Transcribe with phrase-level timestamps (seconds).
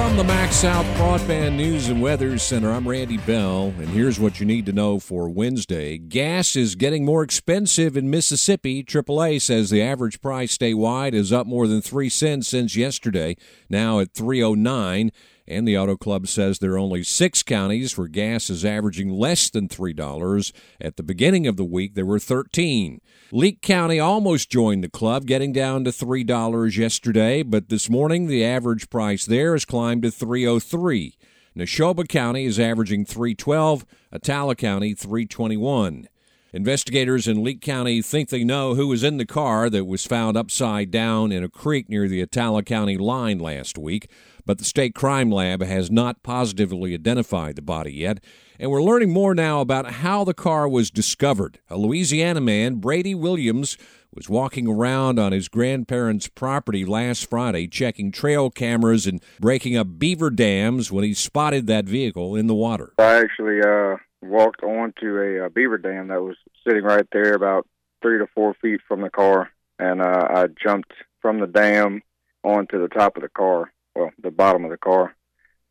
[0.00, 4.46] From the MaxxSouth Broadband News and Weather Center, I'm Randy Bell, and here's what you
[4.46, 5.98] need to know for Wednesday.
[5.98, 8.82] Gas is getting more expensive in Mississippi.
[8.82, 13.36] AAA says the average price statewide is up more than 3 cents since yesterday,
[13.68, 15.12] now at 309.
[15.50, 19.50] And the Auto Club says there are only six counties where gas is averaging less
[19.50, 20.52] than $3.
[20.80, 23.00] At the beginning of the week, there were 13.
[23.32, 28.44] Leake County almost joined the club, getting down to $3 yesterday, but this morning the
[28.44, 31.16] average price there has climbed to 303.
[31.56, 36.06] Neshoba County is averaging 312, Attala County 321.
[36.52, 40.36] Investigators in Leake County think they know who was in the car that was found
[40.36, 44.10] upside down in a creek near the Attala County line last week,
[44.44, 48.18] but the state crime lab has not positively identified the body yet.
[48.58, 51.60] And we're learning more now about how the car was discovered.
[51.70, 53.78] A Louisiana man, Brady Williams,
[54.12, 60.00] was walking around on his grandparents' property last Friday, checking trail cameras and breaking up
[60.00, 62.92] beaver dams when he spotted that vehicle in the water.
[62.98, 67.66] I actually uh, walked onto a, a beaver dam that was sitting right there about
[68.02, 72.02] three to four feet from the car, and uh, I jumped from the dam
[72.42, 75.14] onto the top of the car, well, the bottom of the car,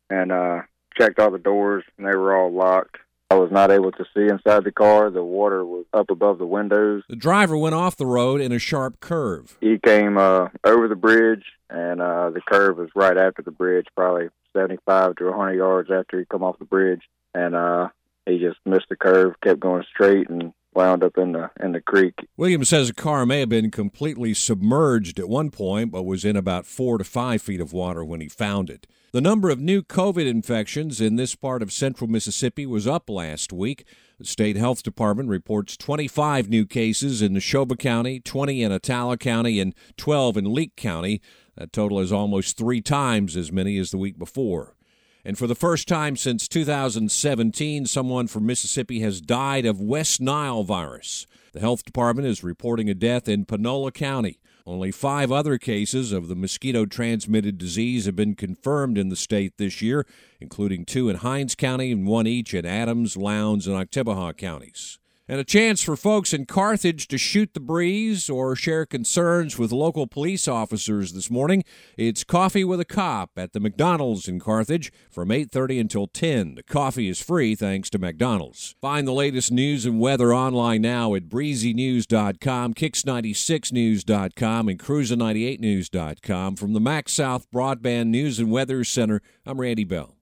[0.08, 0.62] and uh,
[0.98, 2.96] checked all the doors, and they were all locked.
[3.30, 5.08] I was not able to see inside the car.
[5.08, 7.04] The water was up above the windows.
[7.08, 9.56] The driver went off the road in a sharp curve.
[9.60, 13.86] He came uh, over the bridge, and uh, the curve was right after the bridge,
[13.96, 17.02] probably 75 to a 100 yards after he come off the bridge.
[17.32, 17.90] And uh,
[18.30, 21.80] he just missed the curve, kept going straight, and wound up in the in the
[21.80, 22.14] creek.
[22.36, 26.36] Williams says the car may have been completely submerged at one point, but was in
[26.36, 28.86] about four to five feet of water when he found it.
[29.12, 33.52] The number of new COVID infections in this part of central Mississippi was up last
[33.52, 33.84] week.
[34.20, 39.58] The state health department reports 25 new cases in Neshoba County, 20 in Attala County,
[39.58, 41.20] and 12 in Leake County.
[41.56, 44.76] That total is almost three times as many as the week before.
[45.24, 50.64] And for the first time since 2017, someone from Mississippi has died of West Nile
[50.64, 51.26] virus.
[51.52, 54.38] The health department is reporting a death in Panola County.
[54.66, 59.58] Only five other cases of the mosquito transmitted disease have been confirmed in the state
[59.58, 60.06] this year,
[60.38, 64.99] including two in Hinds County and one each in Adams, Lowndes, and Oktibbeha counties
[65.30, 69.70] and a chance for folks in Carthage to shoot the breeze or share concerns with
[69.70, 71.62] local police officers this morning.
[71.96, 76.56] It's Coffee with a Cop at the McDonald's in Carthage from 8:30 until 10.
[76.56, 78.74] The coffee is free thanks to McDonald's.
[78.80, 86.56] Find the latest news and weather online now at breezynews.com, kicks96news.com, and cruiser98news.com.
[86.56, 90.16] From the MaxxSouth Broadband News and Weather Center, I'm Randy Bell.